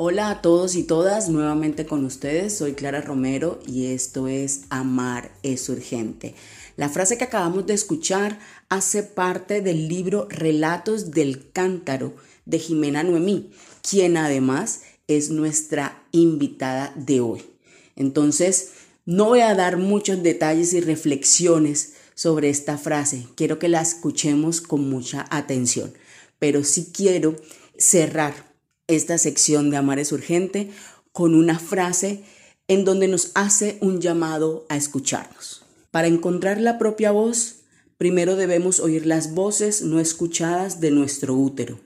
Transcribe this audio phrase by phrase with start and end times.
[0.00, 5.32] Hola a todos y todas, nuevamente con ustedes, soy Clara Romero y esto es Amar
[5.42, 6.36] es urgente.
[6.76, 12.14] La frase que acabamos de escuchar hace parte del libro Relatos del Cántaro
[12.46, 13.50] de Jimena Noemí,
[13.82, 17.42] quien además es nuestra invitada de hoy.
[17.96, 23.80] Entonces, no voy a dar muchos detalles y reflexiones sobre esta frase, quiero que la
[23.80, 25.92] escuchemos con mucha atención,
[26.38, 27.34] pero sí quiero
[27.76, 28.47] cerrar
[28.88, 30.70] esta sección de Amar es urgente
[31.12, 32.24] con una frase
[32.66, 35.64] en donde nos hace un llamado a escucharnos.
[35.90, 37.60] Para encontrar la propia voz,
[37.96, 41.78] primero debemos oír las voces no escuchadas de nuestro útero.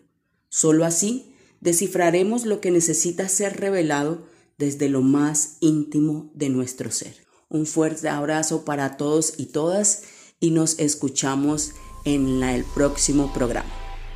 [0.49, 4.27] Solo así descifraremos lo que necesita ser revelado
[4.59, 7.15] desde lo más íntimo de nuestro ser.
[7.49, 10.05] Un fuerte abrazo para todos y todas
[10.41, 11.73] y nos escuchamos
[12.05, 13.71] en el próximo programa.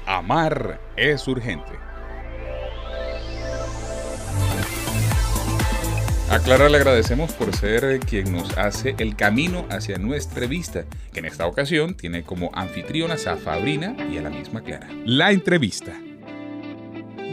[0.07, 1.86] Amar es urgente.
[6.37, 11.21] A Clara le agradecemos por ser quien nos hace el camino hacia nuestra entrevista, que
[11.21, 14.87] en esta ocasión tiene como anfitrionas a Fabrina y a la misma Clara.
[15.07, 15.99] La entrevista.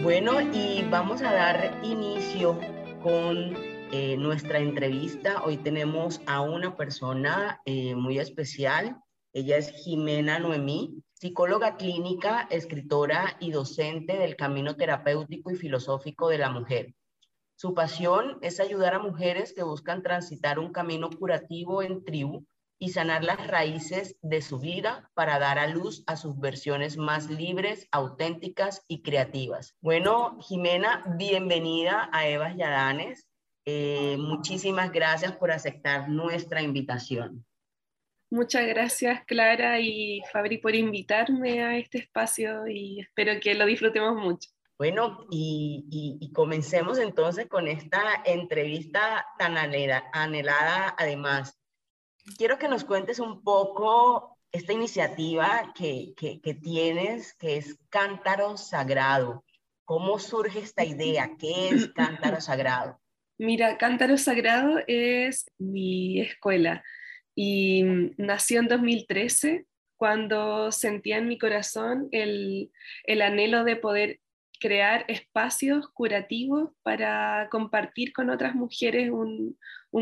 [0.03, 2.57] Bueno, y vamos a dar inicio
[3.01, 3.57] con
[3.91, 5.43] eh, nuestra entrevista.
[5.43, 8.95] Hoy tenemos a una persona eh, muy especial.
[9.33, 16.37] Ella es Jimena Noemí, psicóloga clínica, escritora y docente del camino terapéutico y filosófico de
[16.37, 16.93] la mujer.
[17.55, 22.45] Su pasión es ayudar a mujeres que buscan transitar un camino curativo en tribu
[22.79, 27.29] y sanar las raíces de su vida para dar a luz a sus versiones más
[27.29, 29.77] libres, auténticas y creativas.
[29.79, 33.27] Bueno, Jimena, bienvenida a Evas Yadanes.
[33.65, 37.45] Eh, muchísimas gracias por aceptar nuestra invitación.
[38.29, 44.15] Muchas gracias Clara y Fabri por invitarme a este espacio y espero que lo disfrutemos
[44.15, 44.49] mucho.
[44.77, 51.59] Bueno, y, comencemos entonces con esta entrevista tan anhelada, además.
[52.37, 56.13] Quiero que nos cuentes un poco esta iniciativa que,
[56.61, 59.43] tienes, que es Cántaro Sagrado.
[59.85, 61.31] ¿Cómo surge esta idea?
[61.37, 62.99] ¿Qué es Cántaro Sagrado?
[63.37, 66.83] Mira, Cántaro Sagrado es mi escuela
[67.35, 67.83] y
[68.17, 69.65] nació en 2013
[69.97, 72.71] cuando sentía en mi corazón el
[73.21, 74.19] anhelo de poder
[74.63, 79.57] crear espacios curativos para compartir con otras mujeres un,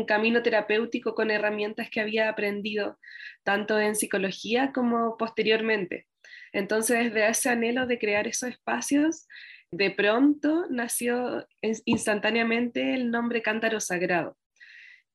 [0.06, 2.96] camino terapéutico con herramientas que había aprendido
[3.42, 6.06] tanto en psicología como posteriormente.
[6.52, 9.26] Entonces, desde ese anhelo de crear esos espacios,
[9.72, 11.44] de pronto nació
[11.84, 14.36] instantáneamente el nombre Cántaro Sagrado.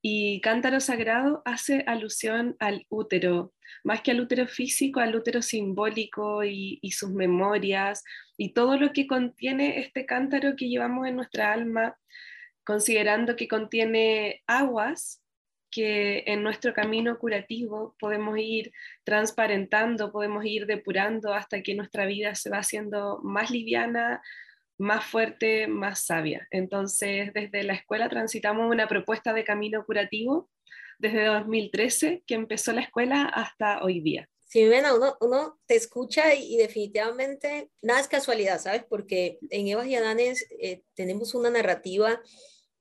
[0.01, 3.53] Y Cántaro Sagrado hace alusión al útero,
[3.83, 8.03] más que al útero físico, al útero simbólico y, sus memorias
[8.37, 11.97] y todo lo que contiene este cántaro que llevamos en nuestra alma,
[12.63, 15.21] considerando que contiene aguas
[15.69, 18.71] que en nuestro camino curativo podemos ir
[19.03, 24.21] transparentando, podemos ir depurando hasta que nuestra vida se va haciendo más liviana,
[24.77, 26.47] más fuerte, más sabia.
[26.51, 30.49] Entonces, desde la escuela transitamos una propuesta de camino curativo
[30.99, 34.29] desde 2013 que empezó la escuela hasta hoy día.
[34.45, 38.85] Sí, ven, uno, uno te escucha y, definitivamente nada es casualidad, ¿sabes?
[38.87, 42.21] Porque en Evas y Adanes eh, tenemos una narrativa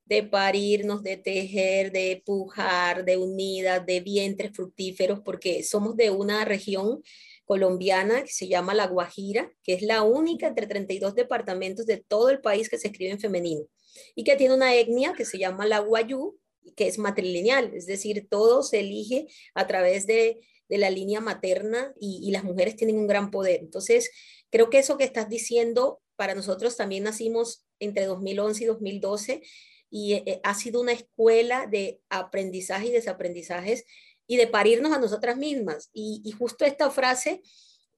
[0.05, 6.45] de parirnos, de tejer, de pujar, de unidas, de vientres fructíferos, porque somos de una
[6.45, 7.03] región
[7.47, 12.29] colombiana que se llama La Guajira, que es la única entre 32 departamentos de todo
[12.29, 13.67] el país que se escribe en femenino
[14.15, 16.39] y que tiene una etnia que se llama la Guayú,
[16.77, 22.29] que es matrilineal, es decir, todo se elige a través de, la línea materna y,
[22.33, 23.61] las mujeres tienen un gran poder.
[23.61, 24.11] Entonces,
[24.51, 29.43] creo que eso que estás diciendo, para nosotros también nacimos entre 2011 y 2012
[29.91, 33.85] y eh, ha sido una escuela de aprendizaje y desaprendizajes
[34.27, 35.91] y de parirnos a nosotras mismas.
[35.93, 37.43] Y, justo esta frase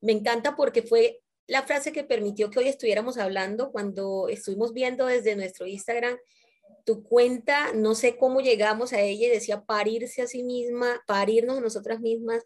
[0.00, 5.06] me encanta porque fue la frase que permitió que hoy estuviéramos hablando cuando estuvimos viendo
[5.06, 6.18] desde nuestro Instagram
[6.84, 11.58] tu cuenta, no sé cómo llegamos a ella y decía parirse a sí misma, parirnos
[11.58, 12.42] a nosotras mismas.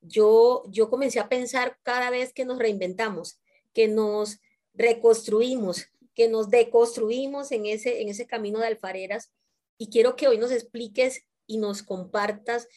[0.00, 3.38] Yo, yo comencé a pensar cada vez que nos reinventamos,
[3.74, 4.40] que nos
[4.72, 9.30] reconstruimos, que nos deconstruimos en ese, en ese camino de alfareras.
[9.78, 12.68] y quiero que hoy nos expliques y nos compartas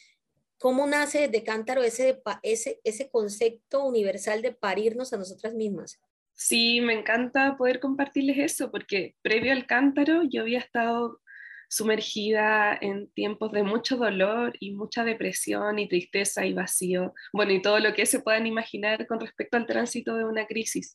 [0.58, 6.00] cómo nace de Cántaro ese, ese, ese concepto universal de parirnos a nosotras mismas.
[6.34, 11.20] Sí, me encanta poder compartirles eso, porque previo al cántaro yo había estado
[11.68, 17.62] sumergida en tiempos de mucho dolor y mucha depresión y tristeza y vacío, bueno, y
[17.62, 20.94] todo lo que se puedan imaginar con respecto al tránsito de una crisis.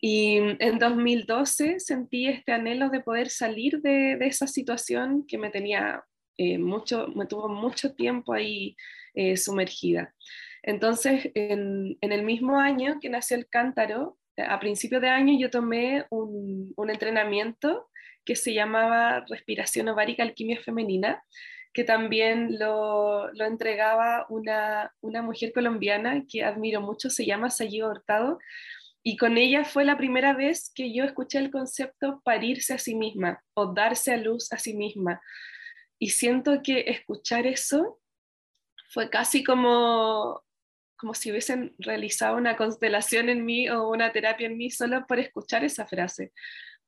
[0.00, 6.04] Y en 2012 sentí este anhelo de poder salir de, esa situación que me tenía
[6.36, 8.76] eh, mucho, me tuvo mucho tiempo ahí
[9.14, 10.14] eh, sumergida.
[10.62, 16.06] Entonces, en, el mismo año que nació el cántaro, a principio de año yo tomé
[16.10, 17.88] un, un entrenamiento
[18.24, 21.22] que se llamaba Respiración Ovárica Alquimia Femenina,
[21.72, 27.90] que también lo, lo entregaba una, una, mujer colombiana que admiro mucho, se llama Sayo
[27.90, 28.38] Hurtado,
[29.02, 32.94] y con ella fue la primera vez que yo escuché el concepto parirse a sí
[32.94, 35.20] misma o darse a luz a sí misma.
[36.02, 38.00] Y siento que escuchar eso
[38.88, 40.42] fue casi como,
[40.96, 45.20] como si hubiesen realizado una constelación en mí o una terapia en mí solo por
[45.20, 46.32] escuchar esa frase.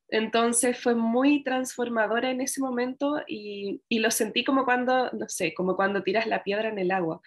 [0.08, 5.76] Entonces fue muy transformadora en ese momento y, lo sentí como cuando, no sé, como
[5.76, 7.20] cuando tiras la piedra en el agua,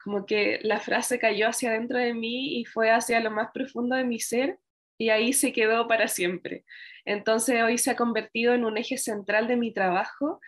[0.00, 3.96] como que la frase cayó hacia adentro de mí y fue hacia lo más profundo
[3.96, 4.60] de mi ser
[4.96, 6.64] y ahí se quedó para siempre.
[7.04, 10.40] Entonces hoy se ha convertido en un eje central de mi trabajo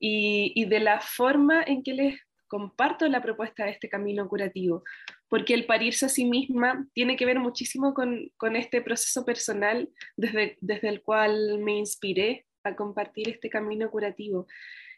[0.00, 4.82] y, de la forma en que les comparto la propuesta de este camino curativo,
[5.28, 9.88] porque el parirse a sí misma tiene que ver muchísimo con, con este proceso personal
[10.16, 14.46] desde, desde el cual me inspiré a compartir este camino curativo,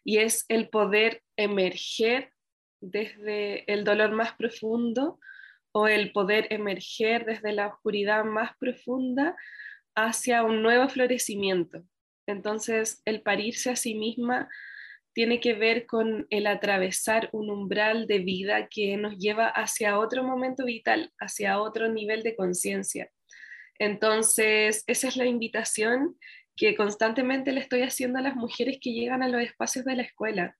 [0.04, 2.32] y es el poder emerger
[2.81, 5.19] desde el dolor más profundo
[5.72, 9.37] o el poder emerger desde la oscuridad más profunda
[9.94, 11.82] hacia un nuevo florecimiento.
[12.26, 14.48] Entonces, el parirse a sí misma
[15.14, 20.25] tiene que ver con el atravesar un umbral de vida que nos lleva hacia otro
[20.25, 23.11] momento vital, hacia otro nivel de conciencia.
[23.79, 26.17] Entonces, esa es la invitación
[26.56, 30.03] que constantemente le estoy haciendo a las mujeres que llegan a los espacios de la
[30.03, 30.56] escuela.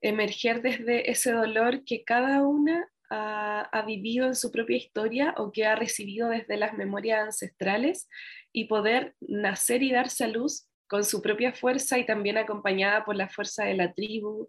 [0.00, 5.66] Emerger desde ese dolor que cada una ha, vivido en su propia historia o que
[5.66, 8.08] ha recibido desde las memorias ancestrales
[8.52, 13.16] y poder nacer y darse a luz con su propia fuerza y también acompañada por
[13.16, 14.46] la fuerza de la tribu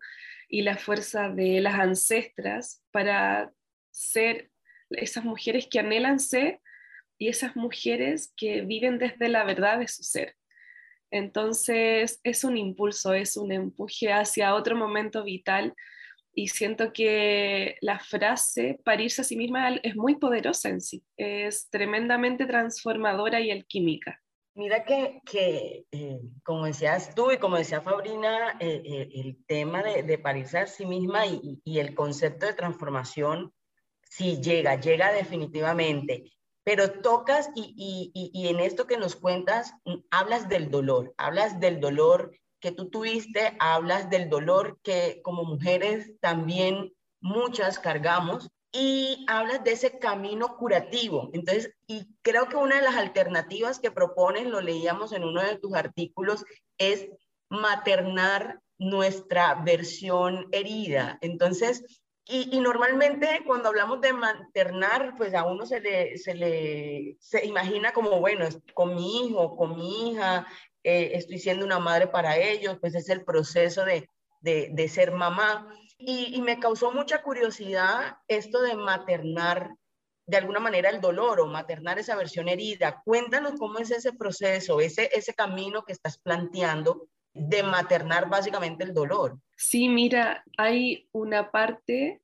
[0.48, 3.52] y la fuerza de las ancestras para
[3.90, 4.52] ser
[4.92, 6.62] esas mujeres que anhelan ser
[7.18, 10.36] y esas mujeres que viven desde la verdad de su ser.
[11.10, 15.74] Entonces es un impulso, es un empuje hacia otro momento vital
[16.32, 21.72] y siento que la frase parirse a sí misma es muy poderosa en sí, es
[21.72, 24.22] tremendamente transformadora y alquímica.
[24.56, 29.84] Mira que, que eh, como decías tú y como decía Fabrina, eh, eh, el tema
[29.84, 33.54] de, de, parirse a sí misma y, y, el concepto de transformación,
[34.10, 36.32] sí llega, llega definitivamente,
[36.64, 41.60] pero tocas y, y, y, en esto que nos cuentas, mm, hablas del dolor, hablas
[41.60, 42.32] del dolor
[42.62, 49.72] que tú tuviste, hablas del dolor que como mujeres también muchas cargamos y hablas de
[49.72, 51.30] ese camino curativo.
[51.32, 55.58] Entonces, y creo que una de las alternativas que propones, lo leíamos en uno de
[55.58, 56.44] tus artículos,
[56.78, 57.08] es
[57.50, 61.18] maternar nuestra versión herida.
[61.22, 67.46] Entonces, y, normalmente cuando hablamos de maternar, pues a uno se le, se le se
[67.46, 70.48] imagina como, bueno, con mi hijo, con mi hija,
[70.84, 74.10] eh, estoy siendo una madre para ellos, pues es el proceso de,
[74.42, 75.70] de, de ser mamá.
[75.98, 79.76] Y, me causó mucha curiosidad esto de maternar
[80.28, 83.02] de alguna manera el dolor o maternar esa versión herida.
[83.06, 88.94] Cuéntanos cómo es ese proceso, ese, ese camino que estás planteando de maternar básicamente el
[88.94, 89.40] dolor.
[89.56, 92.22] Sí, mira, hay una parte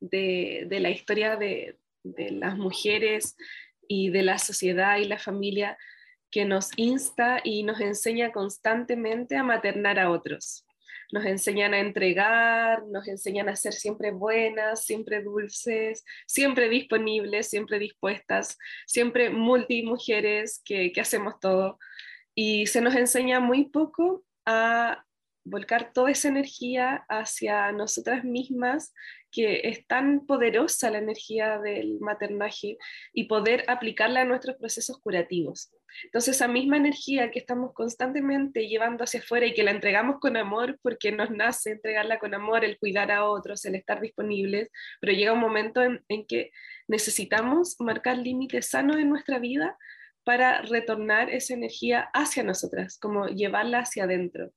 [0.00, 3.36] de, de la historia de, de las mujeres
[3.88, 5.78] y de la sociedad y la familia
[6.30, 10.66] que nos insta y nos enseña constantemente a maternar a otros
[11.12, 17.78] nos enseñan a entregar, nos enseñan a ser siempre buenas, siempre dulces, siempre disponibles, siempre
[17.78, 21.78] dispuestas, siempre multimujeres que, que hacemos todo.
[22.34, 25.04] Y se nos enseña muy poco a
[25.44, 28.94] volcar toda esa energía hacia nosotras mismas,
[29.30, 32.76] que es tan poderosa la energía del maternaje,
[33.12, 35.72] y poder aplicarla a nuestros procesos curativos.
[36.04, 40.36] Entonces, esa misma energía que estamos constantemente llevando hacia afuera y que la entregamos con
[40.36, 44.70] amor, porque nos nace entregarla con amor, el cuidar a otros, el estar disponibles,
[45.00, 46.50] pero llega un momento en, que
[46.88, 49.76] necesitamos marcar límites sanos en nuestra vida
[50.24, 54.52] para retornar esa energía hacia nosotras, como llevarla hacia adentro.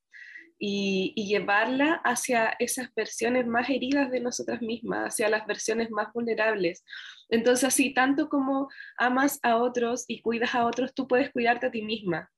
[0.57, 6.83] Y, llevarla hacia esas versiones más heridas de nosotras mismas, hacia las versiones más vulnerables.
[7.29, 11.71] Entonces, así tanto como amas a otros y cuidas a otros, tú puedes cuidarte a
[11.71, 12.31] ti misma.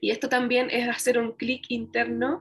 [0.00, 2.40] Y esto también es hacer un clic interno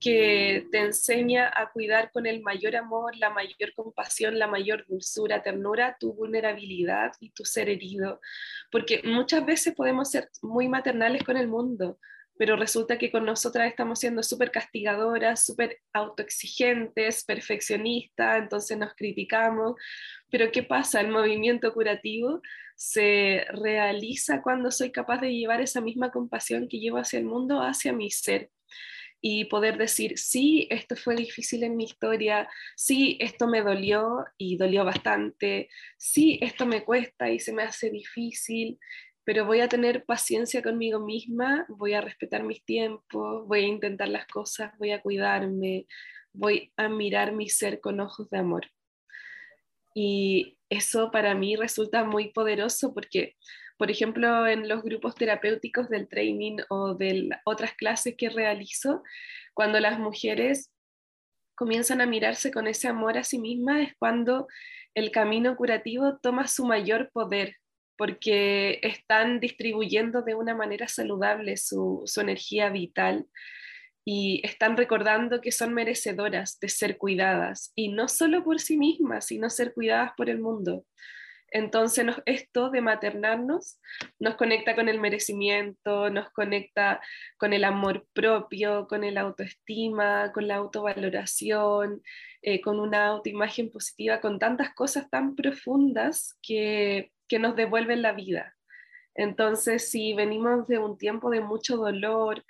[0.00, 5.40] que te enseña a cuidar con el mayor amor, la mayor compasión, la mayor dulzura,
[5.40, 8.20] ternura, tu vulnerabilidad y tu ser herido.
[8.72, 12.00] Porque muchas veces podemos ser muy maternales con el mundo,
[12.38, 19.74] pero resulta que con nosotras estamos siendo súper castigadoras, súper autoexigentes, perfeccionistas, entonces nos criticamos.
[20.30, 21.00] Pero ¿qué pasa?
[21.00, 22.42] El movimiento curativo
[22.74, 27.62] se realiza cuando soy capaz de llevar esa misma compasión que llevo hacia el mundo,
[27.62, 28.50] hacia mi ser.
[29.22, 34.58] Y poder decir, sí, esto fue difícil en mi historia, sí, esto me dolió y
[34.58, 38.78] dolió bastante, sí, esto me cuesta y se me hace difícil,
[39.26, 44.08] pero voy a tener paciencia conmigo misma, voy a respetar mis tiempos, voy a intentar
[44.08, 45.88] las cosas, voy a cuidarme,
[46.32, 48.70] voy a mirar mi ser con ojos de amor.
[49.96, 53.34] Y eso para mí resulta muy poderoso porque,
[53.76, 59.02] por ejemplo, en los grupos terapéuticos del training o de otras clases que realizo,
[59.54, 60.72] cuando las mujeres
[61.56, 64.46] comienzan a mirarse con ese amor a sí mismas, es cuando
[64.94, 67.56] el camino curativo toma su mayor poder,
[67.96, 73.26] porque están distribuyendo de una manera saludable su, energía vital
[74.04, 79.26] y están recordando que son merecedoras de ser cuidadas, y no solo por sí mismas,
[79.26, 80.84] sino ser cuidadas por el mundo.
[81.56, 83.80] Entonces esto de maternarnos
[84.18, 87.00] nos conecta con el merecimiento, nos conecta
[87.38, 92.02] con el amor propio, con el autoestima, con la autovaloración,
[92.42, 98.12] eh, con una autoimagen positiva, con tantas cosas tan profundas que que nos devuelven la
[98.12, 98.56] vida.
[99.14, 102.44] Entonces, si venimos de un tiempo de mucho dolor,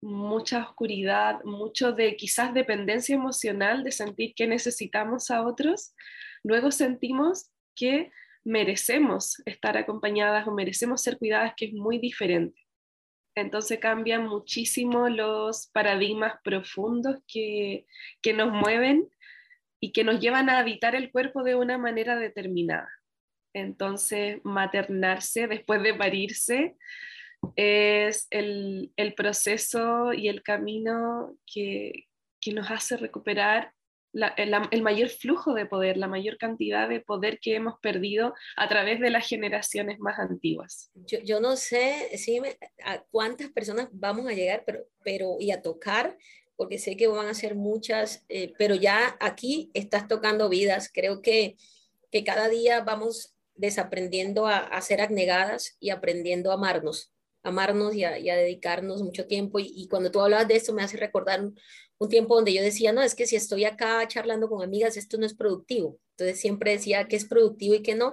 [0.00, 5.94] mucha oscuridad, mucho de quizás dependencia emocional, de sentir que necesitamos a otros,
[6.42, 8.12] luego sentimos que
[8.44, 12.60] merecemos estar acompañadas o merecemos ser cuidadas, que es muy diferente.
[13.36, 17.86] Entonces cambian muchísimo los paradigmas profundos que,
[18.22, 19.08] que nos mueven
[19.80, 22.88] y que nos llevan a habitar el cuerpo de una manera determinada.
[23.54, 26.76] Entonces, maternarse después de parirse
[27.56, 32.06] es el, proceso y el camino que,
[32.52, 33.72] nos hace recuperar
[34.14, 39.00] el, mayor flujo de poder, la mayor cantidad de poder que hemos perdido a través
[39.00, 40.90] de las generaciones más antiguas.
[40.94, 42.40] Yo, no sé si
[42.84, 46.16] a cuántas personas vamos a llegar, pero, pero y a tocar,
[46.56, 50.90] porque sé que van a ser muchas, eh, pero ya aquí estás tocando vidas.
[50.92, 51.56] Creo que,
[52.10, 57.12] que cada día vamos desaprendiendo a, ser abnegadas y aprendiendo a amarnos,
[57.44, 59.60] amarnos y a, dedicarnos mucho tiempo.
[59.60, 61.54] Y, cuando tú hablabas de esto me hace recordar un,
[62.08, 65.24] tiempo donde yo decía, no, es que si estoy acá charlando con amigas, esto no
[65.24, 65.98] es productivo.
[66.10, 68.12] Entonces siempre decía que es productivo y que no.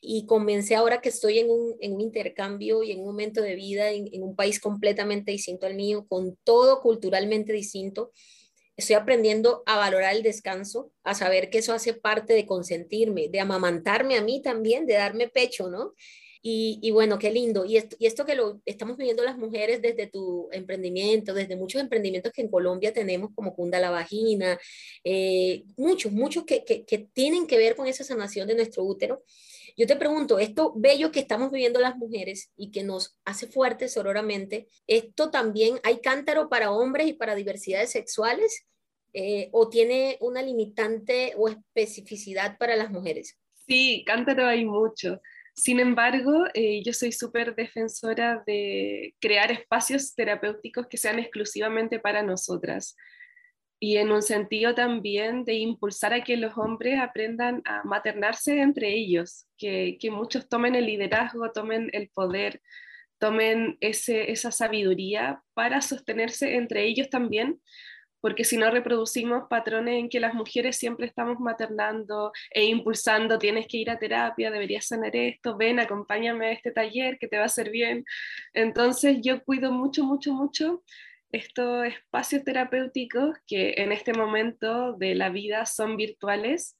[0.00, 4.08] Y comencé ahora que estoy en un, intercambio y en un momento de vida en,
[4.12, 8.12] en un país completamente distinto al mío, con todo culturalmente distinto
[8.76, 13.40] estoy aprendiendo a valorar el descanso, a saber que eso hace parte de consentirme, de
[13.40, 15.94] amamantarme a mí también, de darme pecho, ¿no?
[16.44, 17.64] Y, bueno, qué lindo.
[17.64, 22.42] Y esto, que lo estamos viviendo las mujeres desde tu emprendimiento, desde muchos emprendimientos que
[22.42, 24.58] en Colombia tenemos como Cunda la Vagina,
[25.04, 29.22] eh, muchos, muchos que, que, que tienen que ver con esa sanación de nuestro útero.
[29.76, 33.92] Yo te pregunto, esto bello que estamos viviendo las mujeres y que nos hace fuertes
[33.92, 38.66] sororamente, ¿esto también hay cántaro para hombres y para diversidades sexuales?
[39.14, 43.38] Eh, o tiene una limitante o especificidad para las mujeres?
[43.66, 45.20] Sí, cántaro hay mucho.
[45.54, 52.22] Sin embargo, eh, yo soy súper defensora de crear espacios terapéuticos que sean exclusivamente para
[52.22, 52.96] nosotras.
[53.78, 58.94] Y en un sentido también de impulsar a que los hombres aprendan a maternarse entre
[58.94, 62.62] ellos, que, muchos tomen el liderazgo, tomen el poder,
[63.18, 67.60] tomen esa sabiduría para sostenerse entre ellos también,
[68.22, 73.66] porque si no reproducimos patrones en que las mujeres siempre estamos maternando e impulsando, tienes
[73.66, 77.42] que ir a terapia, deberías sanar esto, ven, acompáñame a este taller que te va
[77.42, 78.04] a hacer bien.
[78.54, 80.84] Entonces yo cuido mucho, mucho, mucho
[81.32, 86.78] estos espacios terapéuticos que en este momento de la vida son virtuales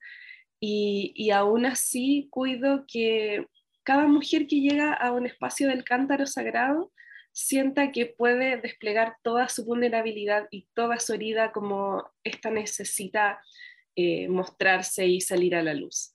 [0.60, 3.46] y, y aún así cuido que
[3.82, 6.92] cada mujer que llega a un espacio del cántaro sagrado
[7.32, 13.40] sienta que puede desplegar toda su vulnerabilidad y toda su herida como esta necesita
[13.96, 16.14] eh, mostrarse y salir a la luz.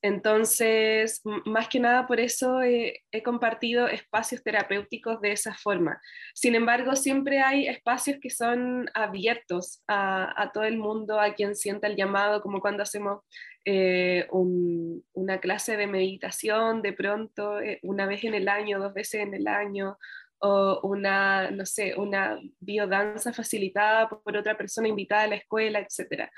[0.00, 6.00] Entonces, más que nada por eso he compartido espacios terapéuticos de esa forma.
[6.34, 11.88] Sin embargo, siempre hay espacios que son abiertos a, todo el mundo, a quien sienta
[11.88, 13.22] el llamado, como cuando hacemos
[13.64, 19.22] eh, una clase de meditación de pronto, eh, una vez en el año, dos veces
[19.22, 19.98] en el año,
[20.40, 26.30] o una, no sé, una biodanza facilitada por otra persona invitada a la escuela, etc.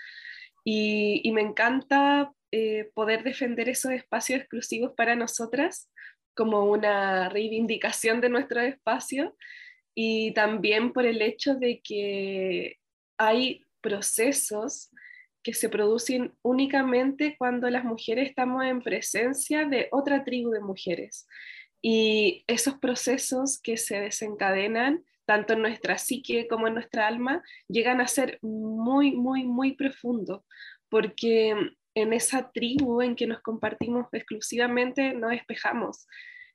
[0.64, 5.90] Y, me encanta eh, poder defender esos espacios exclusivos para nosotras
[6.34, 9.36] como una reivindicación de nuestro espacio
[9.94, 12.78] y también por el hecho de que
[13.18, 14.90] hay procesos
[15.42, 21.26] que se producen únicamente cuando las mujeres estamos en presencia de otra tribu de mujeres.
[21.82, 28.00] Y esos procesos que se desencadenan tanto en nuestra psique como en nuestra alma, llegan
[28.00, 30.42] a ser muy, muy, muy profundos,
[30.88, 31.54] porque
[31.94, 36.08] en esa tribu en que nos compartimos exclusivamente nos despejamos.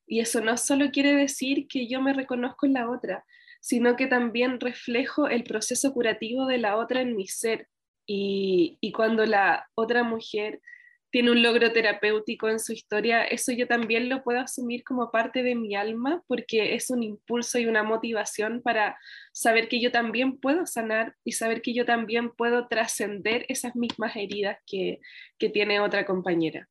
[0.06, 3.24] Y eso no solo quiere decir que yo me reconozco en la otra,
[3.62, 7.70] sino que también reflejo el proceso curativo de la otra en mi ser.
[8.06, 10.62] Y, y cuando la otra mujer
[11.16, 15.44] tiene un logro terapéutico en su historia, eso yo también lo puedo asumir como parte
[15.44, 19.00] de mi alma porque es un impulso y una motivación para
[19.32, 24.14] saber que yo también puedo sanar y saber que yo también puedo trascender esas mismas
[24.18, 25.00] heridas que,
[25.40, 26.68] que tiene otra compañera.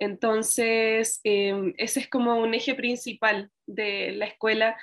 [0.00, 4.76] Entonces, em, ese es como un eje principal de la escuela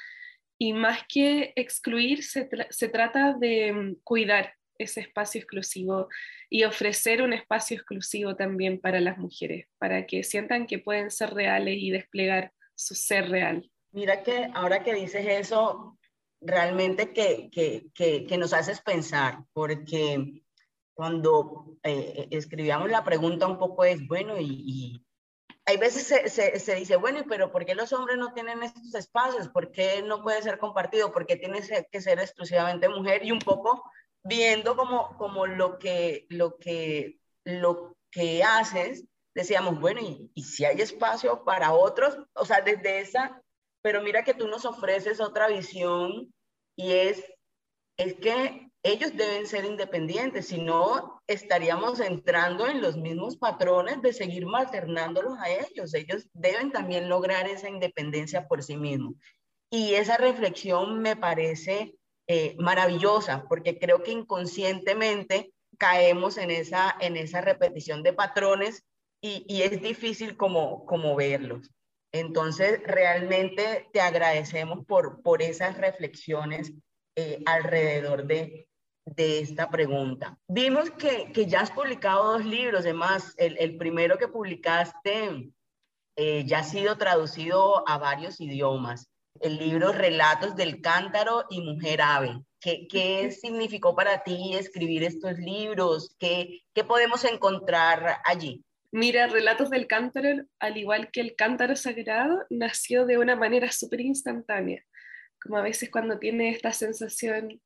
[0.57, 4.53] y más que excluir, se, se trata de em, cuidar
[4.83, 6.09] ese espacio exclusivo
[6.49, 11.33] y ofrecer un espacio exclusivo también para las mujeres, para que sientan que pueden ser
[11.33, 13.69] reales y desplegar su ser real.
[13.91, 15.97] Mira que ahora que dices eso,
[16.41, 20.43] realmente que, que, que, nos haces pensar, porque
[20.93, 25.05] cuando eh, escribíamos la pregunta un poco es, bueno, y, y
[25.65, 28.93] hay veces se, se, se, dice, bueno, pero ¿por qué los hombres no tienen estos
[28.95, 29.47] espacios?
[29.47, 31.11] ¿Por qué no puede ser compartido?
[31.11, 33.25] ¿Por qué tiene que ser exclusivamente mujer?
[33.25, 33.83] Y un poco
[34.23, 39.05] viendo como, como lo, que, lo, que, lo que haces,
[39.35, 43.41] decíamos, bueno, y, si hay espacio para otros, o sea, desde esa,
[43.81, 46.33] pero mira que tú nos ofreces otra visión
[46.75, 47.23] y es,
[47.97, 54.11] es que ellos deben ser independientes, si no estaríamos entrando en los mismos patrones de
[54.11, 55.93] seguir maternándolos a ellos.
[55.93, 59.15] Ellos deben también lograr esa independencia por sí mismos.
[59.69, 61.95] Y esa reflexión me parece
[62.27, 68.83] eh, maravillosa, porque creo que inconscientemente caemos en esa, en esa repetición de patrones
[69.21, 71.69] y, y es difícil como, como verlos.
[72.13, 76.71] Entonces, realmente te agradecemos por, por esas reflexiones
[77.15, 78.67] eh, alrededor de,
[79.05, 80.37] de esta pregunta.
[80.47, 85.51] Vimos que, que, ya has publicado dos libros, además, el, el primero que publicaste
[86.15, 89.09] eh, ya ha sido traducido a varios idiomas
[89.41, 92.43] el libro Relatos del Cántaro y Mujer Ave.
[92.59, 96.15] ¿Qué, ¿Qué, significó para ti escribir estos libros?
[96.17, 98.63] ¿Qué, ¿Qué podemos encontrar allí?
[98.91, 104.01] Mira, Relatos del Cántaro, al igual que el Cántaro Sagrado, nació de una manera súper
[104.01, 104.85] instantánea,
[105.41, 107.59] como a veces cuando tiene esta sensación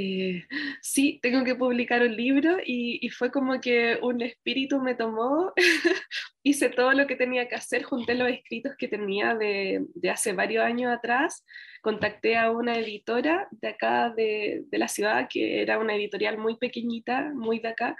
[0.00, 0.46] eh,
[0.80, 5.52] sí, tengo que publicar un libro y, fue como que un espíritu me tomó,
[6.44, 10.64] hice todo lo que tenía que hacer, junté los escritos que tenía de, hace varios
[10.64, 11.44] años atrás,
[11.82, 17.32] contacté a una editora de acá de, la ciudad, que era una editorial muy pequeñita,
[17.34, 17.96] muy de acá,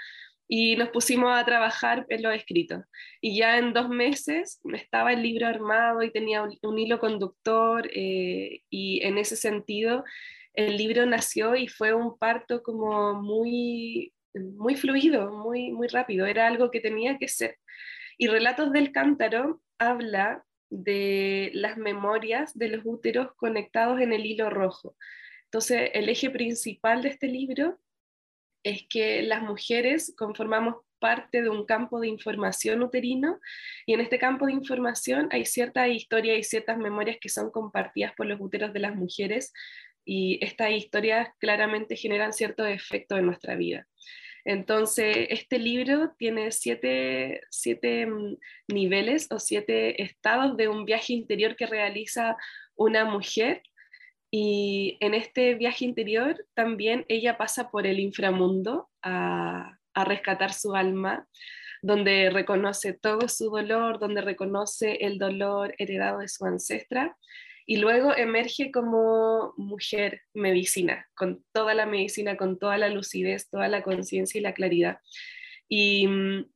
[0.46, 2.84] y nos pusimos a trabajar en los escritos.
[3.20, 8.62] Y ya en dos meses estaba el libro armado y tenía un, hilo conductor eh,
[8.70, 10.04] y en ese sentido
[10.58, 16.48] el libro nació y fue un parto como muy, muy fluido, muy, muy rápido, era
[16.48, 17.58] algo que tenía que ser.
[18.18, 24.50] Y Relatos del Cántaro habla de las memorias de los úteros conectados en el hilo
[24.50, 24.96] rojo.
[25.44, 27.78] Entonces, el eje principal de este libro
[28.64, 33.38] es que las mujeres conformamos parte de un campo de información uterino
[33.86, 38.12] y en este campo de información hay cierta historia y ciertas memorias que son compartidas
[38.16, 39.52] por los úteros de las mujeres
[40.08, 43.86] y estas historias claramente generan cierto efecto en nuestra vida.
[44.46, 51.56] Entonces, este libro tiene siete, siete, mm, niveles o siete estados de un viaje interior
[51.56, 52.38] que realiza
[52.74, 53.60] una mujer.
[54.30, 60.74] Y en este viaje interior también ella pasa por el inframundo a, a rescatar su
[60.74, 61.28] alma,
[61.82, 67.14] donde reconoce todo su dolor, donde reconoce el dolor heredado de su ancestra
[67.70, 73.68] y luego emerge como mujer medicina, con toda la medicina, con toda la lucidez, toda
[73.68, 75.00] la conciencia y la claridad.
[75.68, 76.50] Y mm,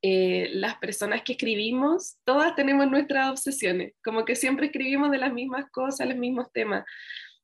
[0.00, 5.32] eh, las personas que escribimos, todas tenemos nuestras obsesiones, como que siempre escribimos de las
[5.32, 6.84] mismas cosas, los mismos temas.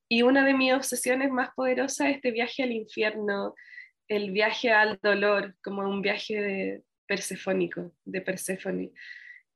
[0.09, 3.57] Y una de mis obsesiones más poderosas es este viaje al infierno,
[4.07, 8.93] el viaje al dolor, como un viaje de persefónico, de Perséfone.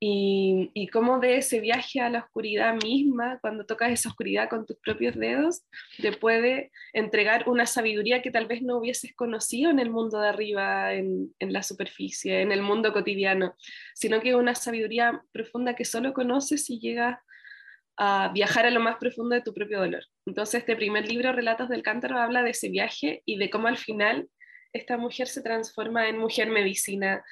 [0.01, 4.77] Y, cómo de ese viaje a la oscuridad misma, cuando tocas esa oscuridad con tus
[4.79, 5.65] propios dedos,
[6.01, 10.29] te puede entregar una sabiduría que tal vez no hubieses conocido en el mundo de
[10.29, 13.57] arriba, en, en la superficie, en el mundo cotidiano,
[13.95, 17.19] sino que una sabiduría profunda que solo conoces si llegas
[17.97, 20.05] a viajar a lo más profundo de tu propio dolor.
[20.27, 23.79] Entonces, este primer libro, Relatos del Cántaro, habla de ese viaje y de cómo al
[23.79, 24.29] final
[24.73, 27.25] esta mujer se transforma en mujer medicina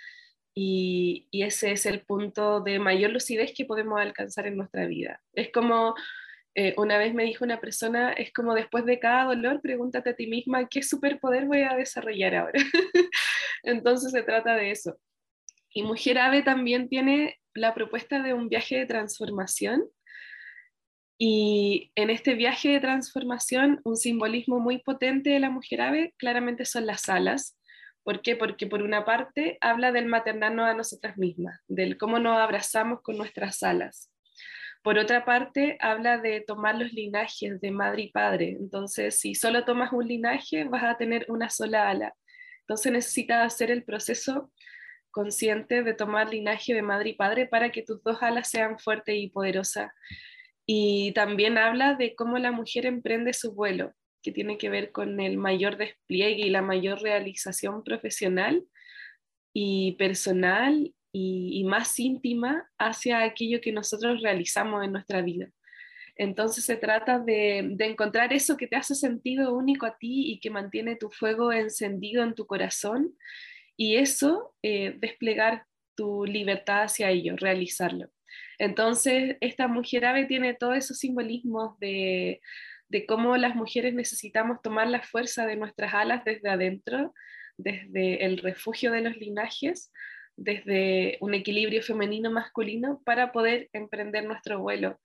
[0.54, 5.20] y, ese es el punto de mayor lucidez que podemos alcanzar en nuestra vida.
[5.32, 5.94] Es como,
[6.54, 10.16] eh, una vez me dijo una persona, es como después de cada dolor, pregúntate a
[10.16, 12.52] ti misma, ¿qué superpoder voy a desarrollar ahora?
[13.62, 14.98] Entonces se trata de eso.
[15.74, 19.84] Y Mujer Ave también tiene la propuesta de un viaje de transformación
[21.24, 26.64] y en este viaje de transformación, un simbolismo muy potente de la mujer ave claramente
[26.64, 27.56] son las alas.
[28.04, 28.36] ¿Por qué?
[28.36, 33.16] Porque por una parte habla del maternarnos a nosotras mismas, del cómo nos abrazamos con
[33.16, 34.10] nuestras alas.
[34.82, 38.56] Por otra parte, habla de tomar los linajes de madre y padre.
[38.58, 42.14] Entonces, si solo tomas un linaje, vas a tener una sola ala.
[42.62, 44.50] Entonces necesitas hacer el proceso
[45.12, 49.14] consciente de tomar linaje de madre y padre para que tus dos alas sean fuertes
[49.16, 49.90] y poderosas
[50.66, 55.20] y también habla de cómo la mujer emprende su vuelo, que tiene que ver con
[55.20, 58.64] el mayor despliegue y la mayor realización profesional
[59.52, 65.50] y personal y, más íntima hacia aquello que nosotros realizamos en nuestra vida.
[66.16, 70.50] Entonces se trata de, encontrar eso que te hace sentido único a ti y que
[70.50, 73.14] mantiene tu fuego encendido en tu corazón
[73.76, 78.10] y eso eh, desplegar tu libertad hacia ello, realizarlo.
[78.58, 82.40] Entonces, esta mujer ave tiene todos esos simbolismos de,
[83.06, 87.14] cómo las mujeres necesitamos tomar la fuerza de nuestras alas desde adentro,
[87.56, 89.92] desde el refugio de los linajes,
[90.36, 94.98] desde un equilibrio femenino-masculino para poder emprender nuestro vuelo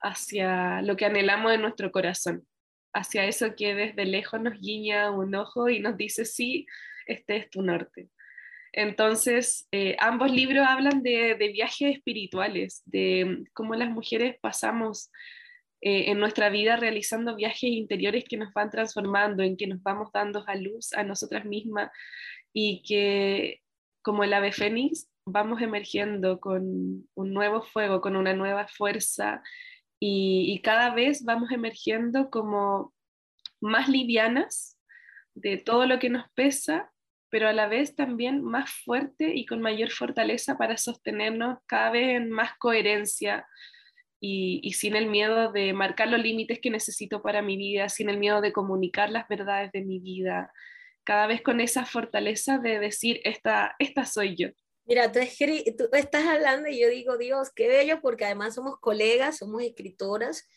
[0.00, 2.46] hacia lo que anhelamos en nuestro corazón,
[2.92, 6.66] hacia eso que desde lejos nos guiña un ojo y nos dice, sí,
[7.06, 8.08] este es tu norte.
[8.72, 15.10] Entonces, eh, ambos libros hablan de, viajes espirituales, de cómo las mujeres pasamos
[15.80, 20.10] eh, en nuestra vida realizando viajes interiores que nos van transformando, en que nos vamos
[20.12, 21.90] dando a luz a nosotras mismas
[22.52, 23.60] y que
[24.02, 29.42] como el ave fénix vamos emergiendo con un nuevo fuego, con una nueva fuerza
[30.00, 32.94] y cada vez vamos emergiendo como
[33.60, 34.78] más livianas
[35.34, 36.92] de todo lo que nos pesa
[37.30, 42.16] pero a la vez también más fuerte y con mayor fortaleza para sostenernos cada vez
[42.16, 43.46] en más coherencia
[44.20, 48.18] y, sin el miedo de marcar los límites que necesito para mi vida, sin el
[48.18, 50.52] miedo de comunicar las verdades de mi vida,
[51.04, 54.48] cada vez con esa fortaleza de decir, esta, esta soy yo.
[54.86, 55.20] Mira, tú,
[55.76, 60.48] tú estás hablando y yo digo, Dios, qué bello, porque además somos colegas, somos escritoras,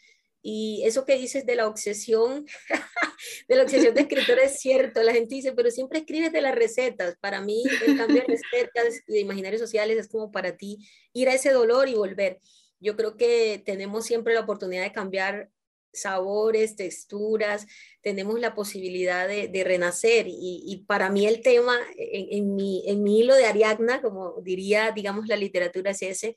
[0.43, 2.45] y eso que dices de la obsesión,
[3.47, 5.04] de la obsesión de escritor es cierto.
[5.04, 7.15] La gente dice, pero siempre escribes de las recetas.
[7.19, 10.78] Para mí, el cambio de recetas de imaginarios sociales es como para ti
[11.13, 12.39] ir a ese dolor y volver.
[12.82, 15.50] Yo creo que tenemos siempre la oportunidad de cambiar
[15.94, 17.67] sabores, texturas,
[18.02, 20.26] tenemos la posibilidad de, renacer.
[20.28, 25.28] Y, para mí el tema, en, mi, en mi hilo de Ariadna, como diría, digamos,
[25.28, 26.36] la literatura es ese,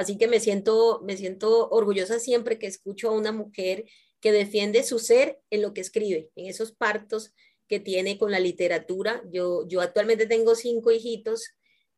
[0.00, 3.84] Así que me siento, me siento orgullosa siempre que escucho a una mujer
[4.20, 7.34] que defiende su ser en lo que escribe, en esos partos
[7.68, 9.22] que tiene con la literatura.
[9.30, 11.50] Yo, yo actualmente tengo cinco hijitos,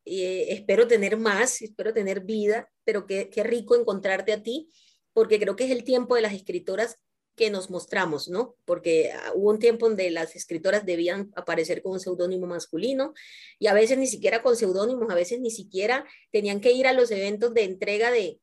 [0.05, 4.71] eh, espero tener más, espero tener vida, pero qué, rico encontrarte a ti,
[5.12, 6.99] porque creo que es el tiempo de las escritoras
[7.37, 8.57] que nos mostramos, ¿no?
[8.65, 13.15] Porque ah, hubo un tiempo donde las escritoras debían aparecer con un seudónimo masculino
[13.59, 16.93] y a veces ni siquiera con seudónimos, a veces ni siquiera tenían que ir a
[16.93, 18.38] los eventos de entrega de,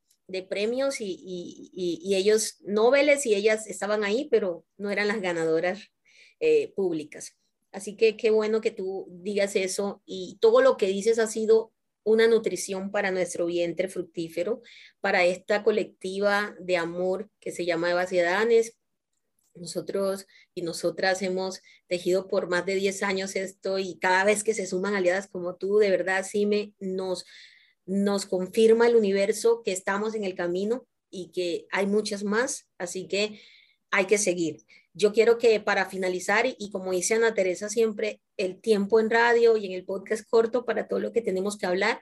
[0.48, 1.72] premios y,
[2.16, 5.92] ellos, y ellas estaban ahí, pero no eran las ganadoras
[6.40, 7.36] eh, públicas.
[7.72, 11.72] Así que qué bueno que tú digas eso y todo lo que dices ha sido
[12.04, 14.62] una nutrición para nuestro vientre fructífero,
[15.00, 18.80] para esta colectiva de amor que se llama Eva Ciudadanes,
[19.56, 24.54] nosotros y nosotras hemos tejido por más de 10 años esto y cada vez que
[24.54, 27.26] se suman aliadas como tú, de verdad sí me nos,
[27.86, 33.08] nos confirma el universo que estamos en el camino y que hay muchas más, así
[33.08, 33.42] que
[33.92, 34.64] hay que seguir.
[35.00, 39.56] Yo quiero que para finalizar, y como dice Ana Teresa siempre, el tiempo en radio
[39.56, 42.02] y en el podcast corto para todo lo que tenemos que hablar,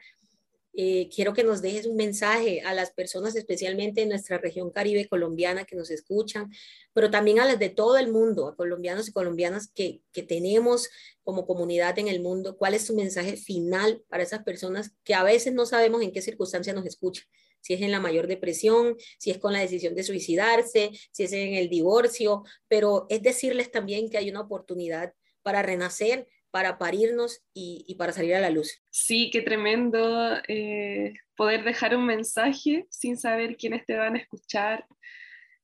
[0.79, 5.07] Eh, quiero que nos dejes un mensaje a las personas, especialmente en nuestra región caribe
[5.07, 6.51] colombiana que nos escuchan,
[6.93, 10.87] pero también a las de todo el mundo, a colombianos y colombianas que, que tenemos
[11.23, 12.57] como comunidad en el mundo.
[12.57, 16.21] ¿Cuál es tu mensaje final para esas personas que a veces no sabemos en qué
[16.21, 17.25] circunstancia nos escuchan?
[17.59, 21.33] si es en la mayor depresión, si es con la decisión de suicidarse, si es
[21.33, 27.43] en el divorcio, pero es decirles también que hay una oportunidad para renacer, para parirnos
[27.53, 28.81] y, para salir a la luz.
[28.89, 34.87] Sí, qué tremendo eh, poder dejar un mensaje sin saber quiénes te van a escuchar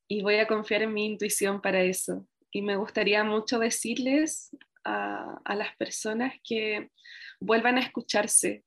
[0.08, 2.27] y voy a confiar en mi intuición para eso.
[2.51, 6.91] Y me gustaría mucho decirles a, a las personas que
[7.39, 8.63] vuelvan a escucharse,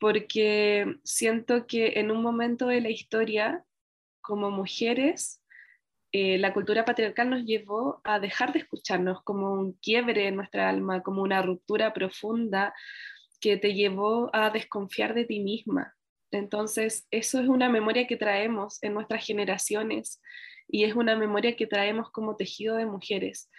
[0.00, 3.64] porque siento que en un momento de la historia,
[4.22, 5.40] como mujeres,
[6.16, 10.68] eh, la cultura patriarcal nos llevó a dejar de escucharnos como un quiebre en nuestra
[10.68, 12.72] alma, como una ruptura profunda
[13.40, 15.92] que te llevó a desconfiar de ti misma.
[16.30, 20.22] Entonces, eso es una memoria que traemos en nuestras generaciones
[20.68, 23.50] y es una memoria que traemos como tejido de mujeres.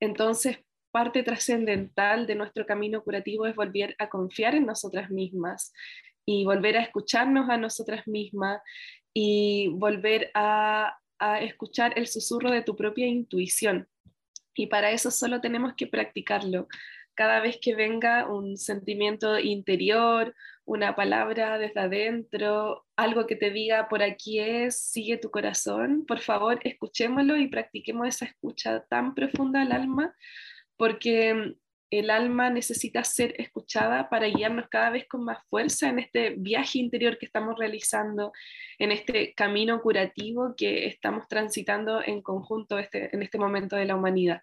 [0.00, 0.60] Entonces,
[0.92, 5.74] parte trascendental de nuestro camino curativo es volver a confiar en nosotras mismas
[6.24, 8.62] y volver a escucharnos a nosotras mismas
[9.12, 13.88] y volver a a escuchar el susurro de tu propia intuición.
[14.54, 16.66] Y para eso solo tenemos que practicarlo.
[17.14, 23.88] Cada vez que venga un sentimiento interior, una palabra desde adentro, algo que te diga
[23.88, 29.62] por aquí es, sigue tu corazón, por favor, escuchémoslo y practiquemos esa escucha tan profunda
[29.62, 30.14] al alma,
[30.76, 31.54] porque
[31.92, 36.78] el alma necesita ser escuchada para guiarnos cada vez con más fuerza en este viaje
[36.78, 38.32] interior que estamos realizando,
[38.78, 43.94] en este camino curativo que estamos transitando en conjunto este, en este momento de la
[43.94, 44.40] humanidad.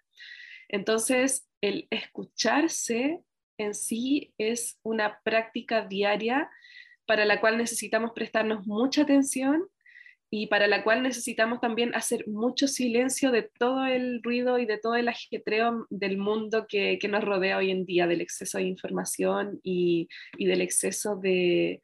[0.68, 3.20] Entonces, el escucharse
[3.58, 6.48] en sí es una práctica diaria
[7.04, 9.66] para la cual necesitamos prestarnos mucha atención
[10.32, 14.78] y para la cual necesitamos también hacer mucho silencio de todo el ruido y de
[14.78, 19.58] todo el ajetreo del mundo que, nos rodea hoy en día, del exceso de información
[19.64, 21.82] y, y del exceso de,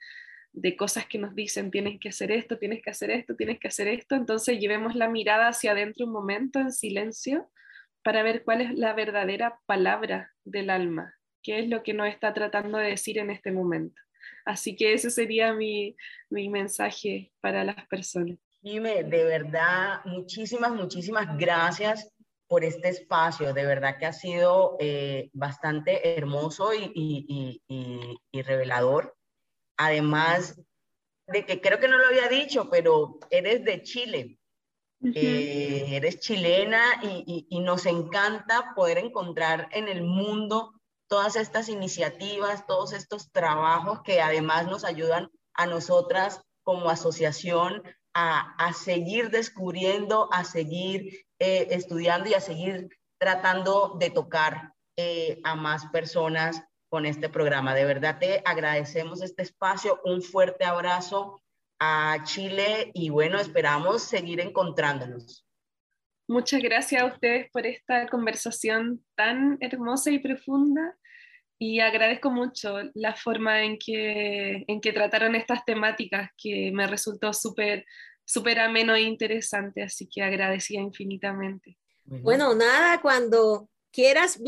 [0.53, 3.67] de, cosas que nos dicen, tienes que hacer esto, tienes que hacer esto, tienes que
[3.67, 4.15] hacer esto.
[4.15, 7.51] Entonces llevemos la mirada hacia adentro un momento en silencio
[8.05, 12.33] para ver cuál es la verdadera palabra del alma, qué es lo que nos está
[12.33, 14.01] tratando de decir en este momento.
[14.45, 15.97] Así que ese sería mi,
[16.31, 18.39] mi mensaje para las personas.
[18.62, 22.12] Dime, de verdad, muchísimas, muchísimas gracias
[22.49, 23.53] por este espacio.
[23.53, 29.17] De verdad que ha sido eh, bastante hermoso y, y, y, y, revelador.
[29.77, 30.61] Además
[31.27, 34.39] de que creo que no lo había dicho, pero eres de Chile.
[35.15, 40.76] Eh, eres chilena y nos encanta poder encontrar en el mundo
[41.09, 47.83] todas estas iniciativas, todos estos trabajos que además nos ayudan a nosotras como asociación
[48.19, 52.88] a, seguir descubriendo, a seguir eh, estudiando y a seguir
[53.19, 57.75] tratando de tocar eh, a más personas con este programa.
[57.75, 61.42] De verdad te agradecemos este espacio, un fuerte abrazo
[61.79, 65.46] a Chile y bueno, esperamos seguir encontrándonos.
[66.29, 70.97] Muchas gracias a ustedes por esta conversación tan hermosa y profunda
[71.59, 77.33] y agradezco mucho la forma en que, en que trataron estas temáticas que me resultó
[77.33, 77.85] súper
[78.27, 81.79] súper ameno e interesante, así que agradecía infinitamente.
[82.05, 84.41] Bueno, nada, cuando quieras,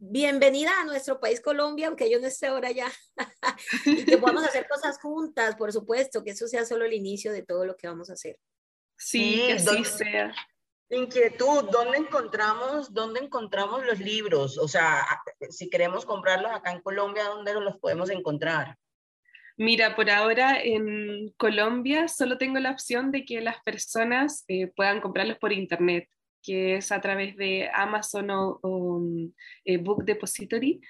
[0.00, 2.90] bienvenida a nuestro país Colombia, aunque yo no esté ahora ya,
[3.86, 7.42] y que podamos hacer cosas juntas, por supuesto, que eso sea solo el inicio de
[7.42, 8.38] todo lo que vamos a hacer.
[8.96, 10.34] Sí, que así sea.
[10.88, 14.56] Inquietud, ¿dónde encontramos, ¿dónde encontramos los libros?
[14.56, 15.04] O sea,
[15.50, 18.76] si queremos comprarlos acá en Colombia, ¿dónde los podemos encontrar?
[19.56, 25.00] Mira, por ahora en Colombia solo tengo la opción de que las personas eh, puedan
[25.00, 26.08] comprarlos por internet,
[26.42, 29.02] que es a través de Amazon o,
[29.64, 30.80] eh, Book Depository.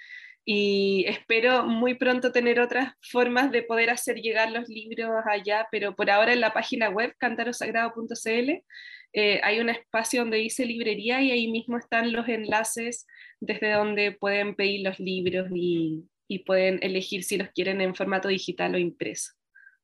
[0.44, 5.96] Y espero muy pronto tener otras formas de poder hacer llegar los libros allá, pero
[5.96, 8.62] por ahora en la página web cantarosagrado.cl
[9.12, 13.06] eh, hay un espacio donde dice librería y ahí mismo están los enlaces
[13.40, 16.08] desde donde pueden pedir los libros y,
[16.44, 19.32] pueden elegir si los quieren en formato digital o impreso.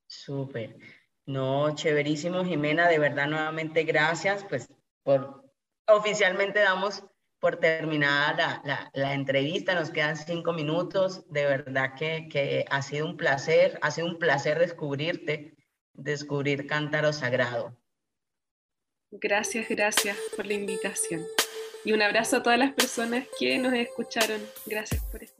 [0.07, 0.75] Súper.
[1.25, 4.67] No, chéverísimo, Jimena, de verdad nuevamente gracias, pues
[5.03, 5.43] por
[5.87, 7.03] oficialmente damos
[7.39, 8.61] por terminada
[8.93, 14.07] la, entrevista, nos quedan cinco minutos, de verdad que ha sido un placer, ha sido
[14.07, 15.55] un placer descubrirte,
[15.93, 17.77] descubrir Cántaro Sagrado.
[19.21, 21.23] Gracias, gracias por la invitación.
[21.85, 24.41] Y un abrazo a todas las personas que nos escucharon.
[24.65, 25.32] Gracias por estar.